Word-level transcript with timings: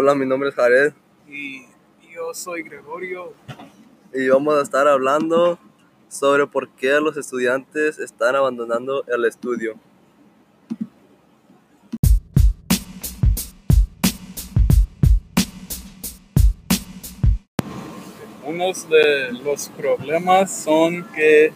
Hola, 0.00 0.14
mi 0.14 0.26
nombre 0.26 0.50
es 0.50 0.54
Jared 0.54 0.92
y 1.28 1.66
yo 2.14 2.32
soy 2.32 2.62
Gregorio. 2.62 3.32
y 4.14 4.28
vamos 4.28 4.54
a 4.54 4.62
estar 4.62 4.86
hablando 4.86 5.58
sobre 6.08 6.46
por 6.46 6.68
qué 6.68 7.00
los 7.00 7.16
estudiantes 7.16 7.98
están 7.98 8.36
abandonando 8.36 9.04
el 9.08 9.24
estudio. 9.24 9.74
Unos 18.46 18.88
de 18.88 19.32
los 19.32 19.68
problemas 19.70 20.62
son 20.62 21.08
que 21.12 21.52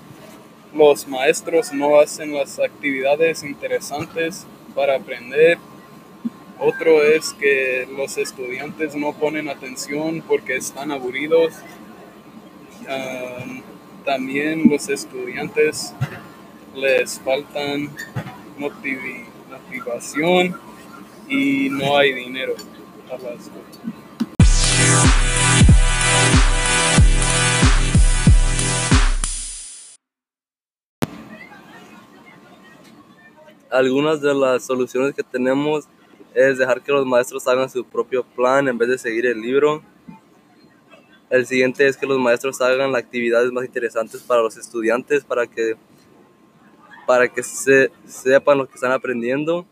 los 0.74 1.06
maestros 1.06 1.72
no 1.72 2.00
hacen 2.00 2.34
las 2.34 2.58
actividades 2.58 3.44
interesantes 3.44 4.48
para 4.74 4.96
aprender. 4.96 5.58
Otro 6.64 7.02
es 7.02 7.32
que 7.32 7.88
los 7.96 8.16
estudiantes 8.18 8.94
no 8.94 9.12
ponen 9.14 9.48
atención 9.48 10.22
porque 10.28 10.54
están 10.54 10.92
aburridos. 10.92 11.52
También 14.04 14.70
los 14.70 14.88
estudiantes 14.88 15.92
les 16.76 17.18
faltan 17.18 17.90
motivación 19.58 20.56
y 21.28 21.68
no 21.68 21.96
hay 21.96 22.12
dinero 22.12 22.54
para. 23.10 23.34
Algunas 33.68 34.20
de 34.20 34.32
las 34.32 34.64
soluciones 34.64 35.12
que 35.12 35.24
tenemos 35.24 35.88
es 36.34 36.58
dejar 36.58 36.82
que 36.82 36.92
los 36.92 37.06
maestros 37.06 37.46
hagan 37.46 37.68
su 37.68 37.84
propio 37.84 38.24
plan 38.24 38.68
en 38.68 38.78
vez 38.78 38.88
de 38.88 38.98
seguir 38.98 39.26
el 39.26 39.40
libro. 39.40 39.82
El 41.30 41.46
siguiente 41.46 41.86
es 41.86 41.96
que 41.96 42.06
los 42.06 42.18
maestros 42.18 42.60
hagan 42.60 42.92
las 42.92 43.02
actividades 43.02 43.50
más 43.52 43.64
interesantes 43.64 44.22
para 44.22 44.42
los 44.42 44.56
estudiantes 44.56 45.24
para 45.24 45.46
que, 45.46 45.76
para 47.06 47.28
que 47.28 47.42
se, 47.42 47.90
sepan 48.06 48.58
lo 48.58 48.66
que 48.68 48.74
están 48.74 48.92
aprendiendo. 48.92 49.66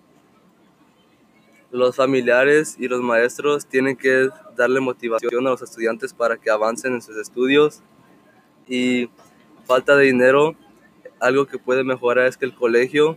Los 1.71 1.97
familiares 1.97 2.77
y 2.79 2.89
los 2.89 3.01
maestros 3.01 3.67
tienen 3.67 3.97
que 3.97 4.29
darle 4.57 4.81
motivación 4.81 5.47
a 5.47 5.51
los 5.51 5.63
estudiantes 5.63 6.13
para 6.13 6.37
que 6.37 6.51
avancen 6.51 6.95
en 6.95 7.03
sus 7.03 7.17
estudios. 7.17 7.83
Y 8.67 9.11
falta 9.67 9.95
de 9.97 10.07
dinero, 10.07 10.57
algo 11.21 11.47
que 11.47 11.59
puede 11.59 11.85
mejorar 11.85 12.27
es 12.27 12.37
que 12.37 12.47
el 12.47 12.55
colegio 12.55 13.17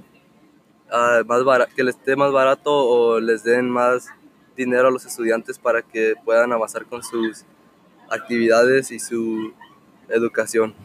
más 1.25 1.43
bara- 1.43 1.67
que 1.67 1.83
les 1.83 1.95
esté 1.95 2.15
más 2.15 2.31
barato 2.31 2.71
o 2.71 3.19
les 3.19 3.43
den 3.43 3.69
más 3.69 4.09
dinero 4.55 4.87
a 4.87 4.91
los 4.91 5.05
estudiantes 5.05 5.57
para 5.57 5.81
que 5.81 6.13
puedan 6.23 6.51
avanzar 6.51 6.85
con 6.85 7.03
sus 7.03 7.43
actividades 8.09 8.91
y 8.91 8.99
su 8.99 9.53
educación. 10.09 10.75